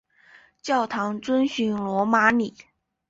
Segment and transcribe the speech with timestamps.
[0.63, 2.55] 教堂遵循罗马礼。